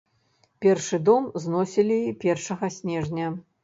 [0.65, 3.35] Першы дом зносілі першага снежня.